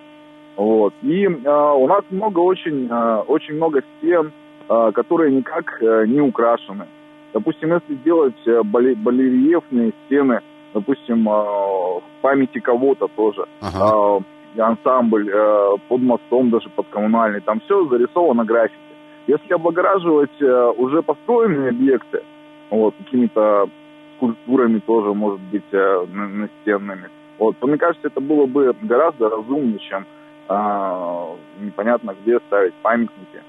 [0.55, 0.93] Вот.
[1.01, 4.31] И э, у нас много очень, э, очень много стен,
[4.69, 6.85] э, которые никак э, не украшены.
[7.35, 10.39] Допустим, если сделать э, бале- барельефные стены,
[10.73, 14.23] допустим, э, в памяти кого-то тоже, Ага.
[14.55, 18.79] э, ансамбль э, под мостом даже под коммунальный, там все зарисовано граффити.
[19.27, 20.41] Если облагораживать
[20.77, 22.21] уже построенные объекты,
[22.69, 23.67] вот, какими-то
[24.15, 29.79] скульптурами тоже, может быть, на- настенными, вот, то, мне кажется, это было бы гораздо разумнее,
[29.79, 30.05] чем
[30.47, 31.25] э,
[31.59, 33.41] непонятно где ставить памятники.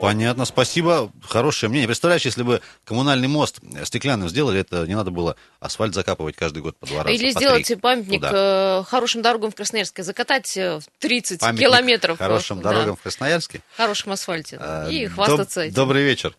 [0.00, 1.10] Понятно, спасибо.
[1.22, 1.86] Хорошее мнение.
[1.88, 6.76] Представляешь, если бы коммунальный мост стеклянным сделали, это не надо было асфальт закапывать каждый год
[6.76, 7.14] по два раза.
[7.14, 7.76] Или по сделать три.
[7.76, 8.80] памятник Туда.
[8.80, 12.20] э, хорошим дорогам в Красноярске, закатать э, в 30 Памятник километров.
[12.20, 13.62] э, Хорошим да, дорогам в Красноярске.
[13.76, 14.58] хорошем асфальте.
[14.60, 15.74] А, и доб- хвастаться этим.
[15.74, 16.36] Добрый вечер.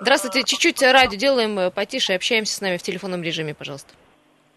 [0.00, 3.92] Здравствуйте, чуть-чуть радио делаем э, потише, общаемся с нами в телефонном режиме, пожалуйста.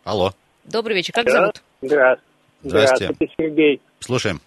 [0.06, 0.34] Алло.
[0.64, 1.14] Добрый вечер.
[1.14, 1.62] Как зовут?
[1.82, 2.24] Здравствуйте.
[2.64, 3.82] Здравствуйте, Сергей.
[4.00, 4.42] Слушаем.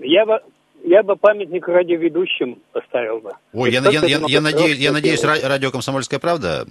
[0.00, 0.40] Я бы,
[0.84, 3.30] я бы памятник радиоведущим поставил бы.
[3.52, 6.66] Ой, я, я, я, я надеюсь, я надеюсь, радио «Комсомольская правда»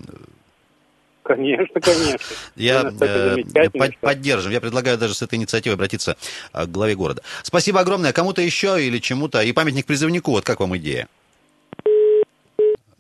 [1.24, 2.18] Конечно, конечно.
[2.56, 3.38] Я э,
[3.72, 4.52] под- поддержим.
[4.52, 6.18] Я предлагаю даже с этой инициативой обратиться
[6.52, 7.22] э, к главе города.
[7.44, 8.12] Спасибо огромное.
[8.12, 9.42] Кому-то еще или чему-то.
[9.42, 10.32] И памятник призывнику.
[10.32, 11.08] Вот как вам идея?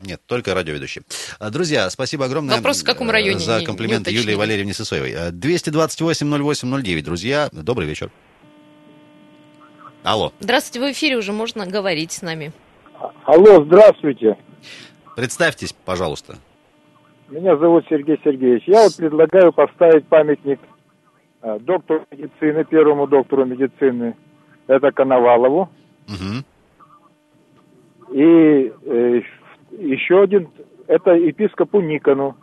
[0.01, 1.01] Нет, только радиоведущий.
[1.39, 4.35] А, Друзья, спасибо огромное Вопрос, в каком э, районе, за не- комплимент не Юлии.
[4.35, 5.11] Валерьевне Сысоевой.
[5.11, 7.49] Э, 228-08-09, друзья.
[7.51, 8.11] Добрый вечер.
[10.03, 12.51] Алло, Здравствуйте, в эфире уже можно говорить с нами.
[13.23, 14.35] Алло, здравствуйте.
[15.15, 16.37] представьтесь, пожалуйста.
[17.29, 18.63] Меня зовут Сергей Сергеевич.
[18.65, 20.59] Я вот предлагаю поставить памятник
[21.43, 24.15] э, доктору медицины, первому доктору медицины,
[24.65, 25.69] это Коновалову.
[26.07, 26.45] Мгм.
[28.11, 29.21] И э,
[29.77, 30.49] еще один,
[30.87, 32.35] это епископу Никону,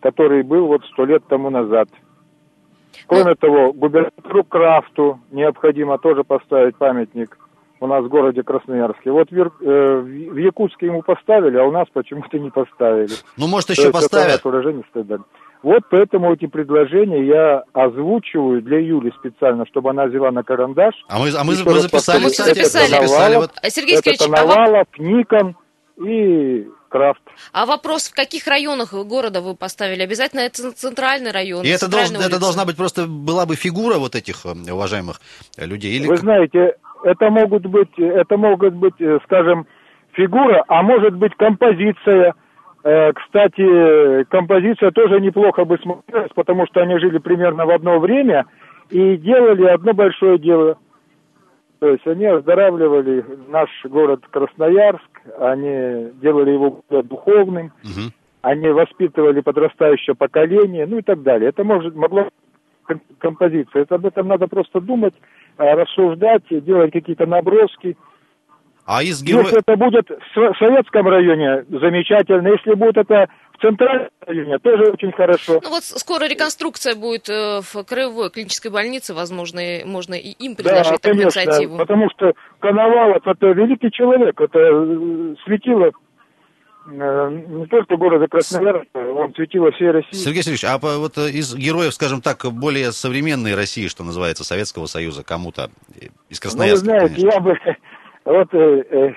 [0.00, 1.88] который был вот сто лет тому назад.
[3.06, 7.36] Кроме того, губернатору Крафту необходимо тоже поставить памятник
[7.80, 9.10] у нас в городе Красноярске.
[9.10, 13.12] Вот в, э, в Якутске ему поставили, а у нас почему-то не поставили.
[13.36, 14.40] Ну, может, То еще это поставят.
[14.90, 15.18] стыда.
[15.62, 20.94] Вот поэтому эти предложения я озвучиваю для Юли специально, чтобы она взяла на карандаш.
[21.08, 22.90] А мы, а мы, мы записали, кстати, это записали.
[22.90, 25.56] записали вот А, Сергей это а, воп- Коновалов, Никон
[25.96, 27.22] и Крафт.
[27.52, 30.02] а вопрос, в каких районах города вы поставили?
[30.02, 31.64] Обязательно это центральный район?
[31.64, 35.20] И это, должен- это должна быть просто, была бы фигура вот этих э, уважаемых
[35.58, 35.92] э, людей.
[35.96, 39.66] Или Вы знаете, это могут быть, это могут быть, э, скажем,
[40.12, 42.34] фигура, а может быть композиция.
[42.84, 48.44] Кстати, композиция тоже неплохо бы смотрелась, потому что они жили примерно в одно время
[48.90, 50.76] и делали одно большое дело.
[51.84, 58.10] То есть они оздоравливали наш город Красноярск, они делали его духовным, Мгм.
[58.40, 61.50] они воспитывали подрастающее поколение, ну и так далее.
[61.50, 62.30] Это может могло
[62.84, 63.82] ком- композиция.
[63.82, 65.12] Это об этом надо просто думать,
[65.58, 67.98] а, рассуждать, делать какие-то наброски.
[68.86, 69.22] А из.
[69.22, 72.48] Если это будет в Со- Советском районе, замечательно.
[72.48, 75.60] Если будет это в Центральном районе, тоже очень хорошо.
[75.62, 80.62] Ну вот скоро реконструкция будет э, в краевой клинической больнице, возможно, можно и им Да,
[80.62, 81.78] предложить такую конечно, инициативу.
[81.78, 85.90] потому что Коновалов это великий человек, это э, светило
[86.86, 90.12] э, не только города Красноярска, он светило всей России.
[90.12, 94.86] Сергей Сергеевич, а по- вот из героев, скажем так, более современной России, что называется, Советского
[94.86, 97.30] Союза, кому-то из Ну, вы Красноярска, знаете, конечно.
[97.30, 97.58] я бы
[98.24, 99.14] вот э,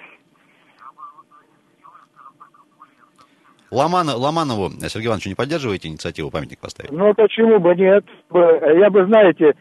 [3.71, 6.91] Ломана- Ломанову Сергей Иванович не поддерживаете инициативу памятник поставить?
[6.91, 8.05] Ну, почему бы нет?
[8.33, 9.55] Я бы, знаете,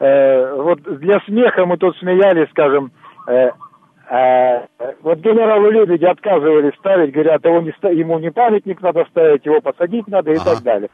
[0.00, 2.90] э, вот для смеха мы тут смеялись, скажем,
[3.28, 3.50] э,
[4.10, 4.66] э,
[5.02, 10.08] вот генералу Лебеди отказывали ставить, говорят, его не ему не памятник надо ставить, его посадить
[10.08, 10.44] надо и Ага.
[10.54, 10.90] так далее.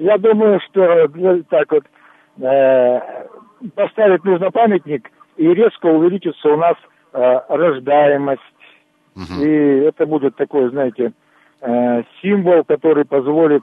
[0.00, 1.84] Я думаю, что для- так вот
[2.40, 3.00] э,
[3.74, 6.74] поставить нужно памятник, и резко увеличится у нас
[7.12, 8.40] э, рождаемость,
[9.14, 9.42] Мгм.
[9.42, 9.48] и
[9.86, 11.12] это будет такой, знаете,
[11.60, 13.62] э, символ, который позволит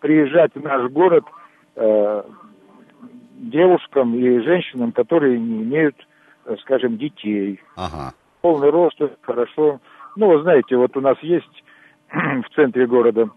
[0.00, 1.24] приезжать в наш город
[1.76, 2.22] э,
[3.38, 5.96] девушкам и женщинам, которые не имеют,
[6.44, 7.60] э, скажем, детей.
[7.76, 8.12] Ага.
[8.42, 9.80] Полный рост, хорошо.
[10.16, 11.64] Ну, вы знаете, вот у нас есть
[12.10, 13.30] в центре города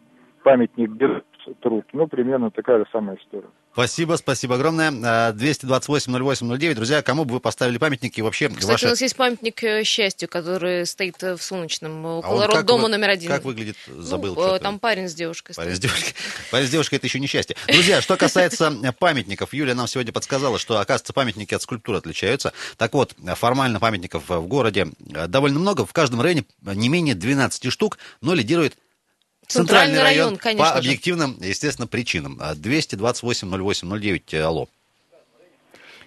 [0.43, 1.23] памятник Герой
[1.62, 1.86] труд.
[1.93, 3.49] Ну, примерно такая же самая история.
[3.73, 4.91] Спасибо, спасибо огромное.
[4.91, 6.75] Э, 228-08-09.
[6.75, 8.21] Друзья, кому бы вы поставили памятники?
[8.21, 8.86] Вообще, Кстати, ваши...
[8.86, 12.53] у нас есть памятник э, счастью, который стоит э, в Солнечном, э, А около как
[12.55, 13.31] роддома вы- номер один.
[13.31, 13.75] Как выглядит?
[13.88, 14.33] Ну, Забыл.
[14.33, 14.59] э, что-то.
[14.63, 16.13] там парень с девушкой Парень с девушкой.
[16.51, 17.55] Парень с девушкой это еще не счастье.
[17.67, 22.53] Друзья, что касается э, памятников, Юлия нам сегодня подсказала, что, оказывается, памятники от скульптур отличаются.
[22.77, 25.83] Так вот, э, формально памятников э, в городе э, довольно много.
[25.88, 28.75] В каждом районе э, не менее 12 штук, но лидирует
[29.47, 30.88] Центральный центральный район, район, конечно по же.
[30.89, 32.38] объективным, естественно, причинам.
[32.41, 34.67] А 228-08-09, э, алло.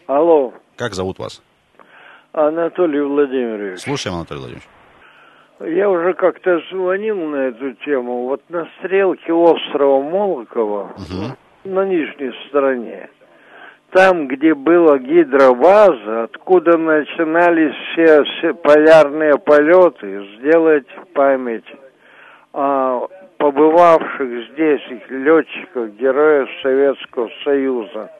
[0.06, 1.42] Алло, Как зовут вас?
[2.32, 3.80] Анатолий Владимирович.
[3.80, 4.68] Слушаем, Анатолий Владимирович.
[5.60, 8.24] Я уже как-то звонил на эту тему.
[8.24, 10.94] Вот на стрелке острова Молокова,
[11.64, 13.08] на нижней стороне,
[13.92, 21.64] там, где была гидробаза, откуда начинались все, все полярные полеты, сделать память
[22.52, 23.05] о
[23.46, 28.10] побывавших здесь летчиков, героев Советского Союза,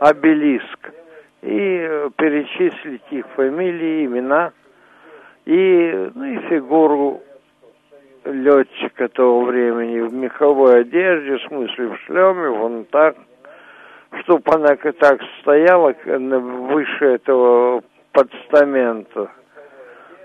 [0.00, 0.92] обелиск,
[1.40, 4.52] и э, перечислить их фамилии, имена,
[5.46, 7.22] и, ну, и фигуру
[8.26, 13.16] летчика того времени в меховой одежде, в смысле в шлеме, вон так,
[14.24, 19.30] чтобы она так стояла выше этого подстамента,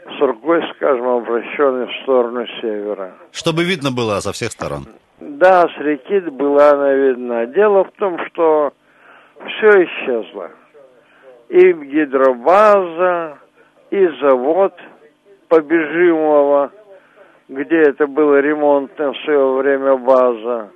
[0.06, 3.14] с рукой, скажем, обращенной в сторону севера.
[3.32, 4.86] Чтобы видно было со всех сторон.
[5.42, 7.48] вода с реки была наведена.
[7.48, 8.74] Дело в том, что
[9.46, 10.52] все исчезло.
[11.50, 13.38] И гидробаза,
[13.90, 14.74] и завод
[15.50, 16.72] побежимого,
[17.50, 20.70] где это было ремонтное в свое время база.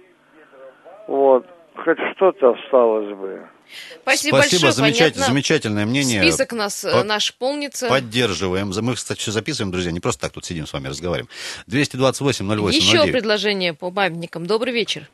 [1.08, 1.46] Вот.
[1.76, 3.42] Хоть что-то осталось бы.
[4.04, 4.72] Спасибо, Спасибо, большое.
[4.74, 5.26] замечатель- Понятно.
[5.34, 6.22] замечательное мнение.
[6.22, 7.88] Список нас э, По- наш полнится.
[7.88, 8.72] Поддерживаем.
[8.82, 11.30] Мы, кстати, все записываем, друзья, не просто так тут сидим с вами разговариваем.
[11.68, 13.12] 228 08 Еще 09.
[13.12, 14.46] предложение по памятникам.
[14.46, 15.10] Добрый вечер.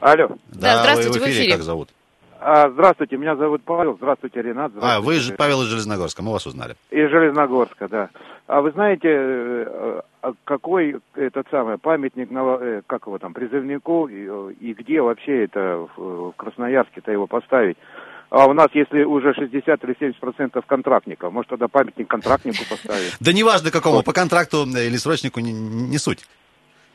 [0.00, 0.28] Алло.
[0.48, 1.52] Да, здравствуйте, вы в эфире.
[1.52, 1.90] Как зовут?
[2.40, 3.96] А, здравствуйте, меня зовут Павел.
[3.96, 4.72] Здравствуйте, Ренат.
[4.80, 5.36] А, вы же Здравствуйте.
[5.36, 6.76] Павел из Железногорска, мы вас узнали.
[6.90, 8.10] Из Железногорска, да.
[8.46, 14.26] А вы знаете, э, а какой этот самый памятник, э, как его там, призывнику, и,
[14.28, 17.76] э, и где вообще это в Красноярске-то его поставить?
[18.30, 23.16] А у нас, если уже 60 или 70 процентов контрактников, может тогда памятник контрактнику поставить?
[23.20, 26.24] Да неважно какому, по контракту или срочнику не суть.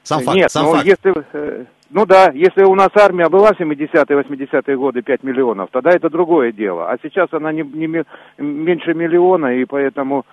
[0.04, 0.86] Сам факт, Нет, сам ну, факт.
[0.86, 5.70] если, э, ну да, если у нас армия была в 70-е, 80-е годы 5 миллионов,
[5.72, 6.90] тогда это другое дело.
[6.92, 7.88] А сейчас она не, не
[8.38, 10.26] меньше миллиона, и поэтому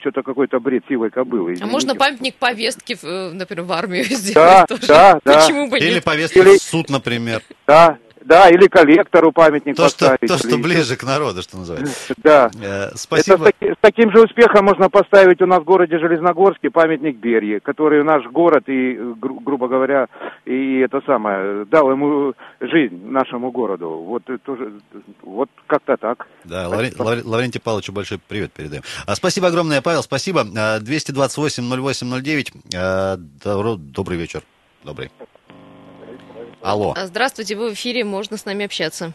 [0.00, 1.52] что-то какой-то бред сивой кобылы.
[1.52, 1.72] А извините.
[1.72, 4.86] можно памятник повестки, э, например, в армию Да, сделать тоже?
[4.86, 5.40] да, да.
[5.40, 6.04] Почему бы Или нет?
[6.04, 7.40] повестки Или- в суд, например.
[7.66, 10.28] Да, да, или коллектору памятник То, что, поставить.
[10.30, 12.14] то, что или- ближе к народу, что называется.
[12.18, 12.50] Да.
[12.60, 13.36] Э, Это Спасибо.
[13.36, 17.60] с, таки- с таким же успехом можно поставить у нас в городе Железногорске памятник Берии,
[17.60, 20.08] который наш город и, э, гру- грубо говоря,
[20.44, 23.88] и это самое, дал ему жизнь нашему городу.
[23.90, 24.72] Вот это тоже,
[25.22, 26.26] вот как-то так.
[26.44, 28.82] Да, Лавре- Лавре- Лаврентию Павловичу большой привет передаем.
[29.06, 30.44] А, спасибо огромное, Павел, спасибо.
[30.56, 32.52] А, 228-08-09.
[32.74, 34.42] А, добро- добрый вечер.
[34.84, 35.10] Добрый.
[36.66, 39.12] Алло, А, Здравствуйте, вы в эфире, можно с нами общаться.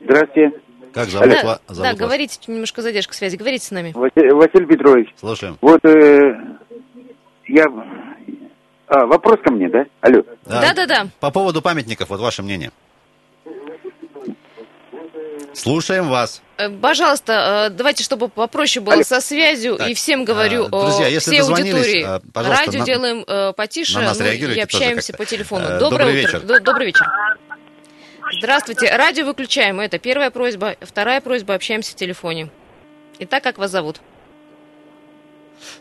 [0.00, 0.60] Здравствуйте,
[0.92, 1.98] как зовут, да, ва- да, зовут вас?
[1.98, 3.90] говорите, немножко задержка связи, говорите с нами.
[3.96, 5.08] Василий, Василий Петрович.
[5.18, 5.58] Слушаем.
[5.60, 6.40] Вот э,
[7.48, 7.64] я...
[8.86, 9.86] А, вопрос ко мне, да?
[10.00, 10.22] Алло.
[10.44, 11.08] Да-да-да.
[11.18, 12.70] По поводу памятников, вот ваше мнение.
[15.56, 16.42] Слушаем вас.
[16.58, 19.04] Э, Пожалуйста, э, давайте, чтобы попроще было Алло.
[19.04, 23.94] со связью, Так, и всем говорю, э, друзья, если всей аудитории, радио на- делаем потише,
[23.98, 25.78] на нас ну, и общаемся по телефону.
[25.78, 26.38] Доброе добрый утро.
[26.38, 26.60] вечер.
[26.60, 27.06] Добрый вечер.
[28.38, 28.94] Здравствуйте.
[28.94, 29.80] Радио выключаем.
[29.80, 30.76] Это первая просьба.
[30.80, 31.54] Вторая просьба.
[31.54, 32.50] Общаемся в телефоне.
[33.20, 34.00] Итак, как вас зовут?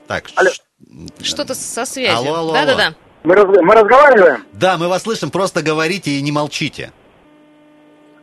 [0.07, 0.29] Так,
[1.21, 2.17] Что-то со связью.
[2.17, 2.85] Алло, алло, Да-да-да.
[2.87, 2.95] алло.
[3.23, 4.45] Мы, разговариваем?
[4.53, 6.91] Да, мы вас слышим, просто говорите и не молчите.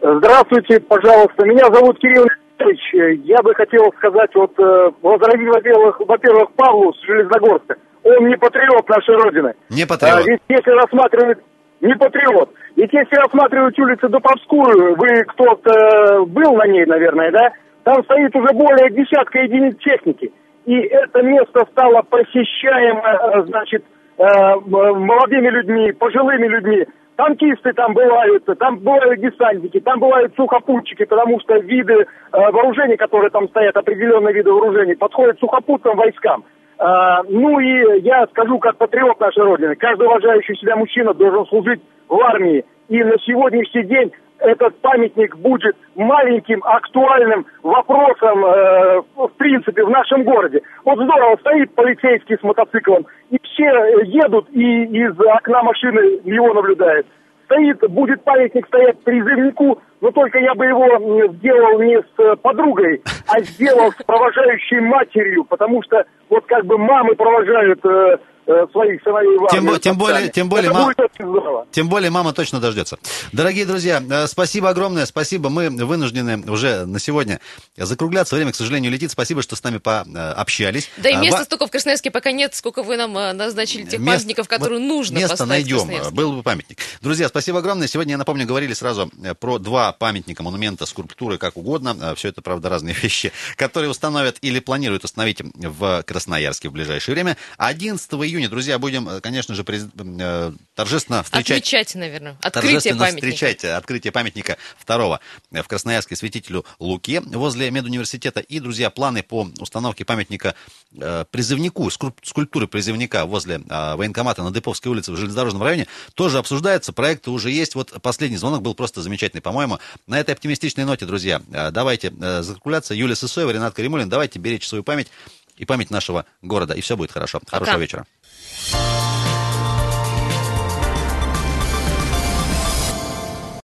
[0.02, 1.46] Здравствуйте, пожалуйста.
[1.46, 2.26] Меня зовут Кирилл
[2.58, 3.24] Николаевич.
[3.24, 7.76] Я бы хотел сказать, вот, э, возразить, во-первых, во-первых, Павлу с Железногорска.
[8.02, 9.54] Он не патриот нашей Родины.
[9.70, 10.18] Не патриот.
[10.18, 11.38] А, ведь если рассматривать...
[11.80, 12.50] Не патриот.
[12.76, 17.52] Ведь если рассматривать улицу Дуповскую, вы кто-то был на ней, наверное, да?
[17.84, 20.32] Там стоит уже более десятка единиц техники.
[20.64, 23.84] И это место стало посещаемо, э, значит,
[24.18, 24.24] э,
[24.66, 26.86] молодыми людьми, пожилыми людьми.
[27.16, 33.30] Танкисты там бывают, там бывают десантники, там бывают сухопутчики, потому что виды э, вооружений, которые
[33.30, 36.44] там стоят, определенные виды вооружений, подходят сухопутным войскам.
[36.78, 41.80] А, ну и я скажу как патриот нашей Родины, каждый уважающий себя мужчина должен служить
[42.08, 42.64] в армии.
[42.88, 50.24] И на сегодняшний день этот памятник будет маленьким актуальным вопросом, э, в принципе, в нашем
[50.24, 50.60] городе.
[50.84, 53.64] Вот здорово, стоит полицейский с мотоциклом, и все
[54.04, 57.06] едут, и из окна машины его наблюдают.
[57.44, 60.86] Стоит, будет памятник стоять призывнику, но только я бы его
[61.34, 67.14] сделал не с подругой, а сделал с провожающей матерью, потому что вот как бы мамы
[67.14, 71.70] провожают э, своих сыновей в Тем, тем более, тем более, Это ма- будет.
[71.72, 72.98] Тем более мама точно дождется.
[73.32, 75.48] Дорогие друзья, э, спасибо огромное, спасибо.
[75.48, 77.40] Мы вынуждены уже на сегодня
[77.76, 78.34] закругляться.
[78.34, 79.10] Время, к сожалению, летит.
[79.10, 80.90] Спасибо, что с нами пообщались.
[80.96, 84.00] Да и места ва- столько в Красноярске пока нет, сколько вы нам э, назначили тех
[84.00, 86.78] Мест- памятников, которые вот нужно Место найдем, был бы памятник.
[87.00, 87.86] Друзья, спасибо огромное.
[87.86, 92.14] Сегодня, я напомню, говорили сразу э, про два памятника, монумента, скульптуры, как угодно.
[92.16, 97.36] Все это, правда, разные вещи, которые установят или планируют установить в Красноярске в ближайшее время.
[97.58, 102.36] 11 июня, друзья, будем, э, конечно же, през- э, торжественно встречать Отмечать, наверное.
[102.42, 103.26] Открытие Торжественно памятника.
[103.26, 108.40] встречать открытие памятника второго в Красноярске святителю Луке возле медуниверситета.
[108.40, 110.54] И, друзья, планы по установке памятника
[110.98, 116.38] э, призывнику, скульп- скульптуры призывника возле э, военкомата на Деповской улице в железнодорожном районе тоже
[116.38, 116.92] обсуждаются.
[116.92, 117.74] Проекты уже есть.
[117.74, 119.78] Вот последний звонок был просто замечательный, по-моему.
[120.06, 122.94] На этой оптимистичной ноте, друзья, давайте закругляться.
[122.94, 125.08] Юлия Сысоева, Ренат Каримулин, давайте беречь свою память
[125.56, 126.74] и память нашего города.
[126.74, 127.40] И все будет хорошо.
[127.46, 128.06] Хорошего вечера.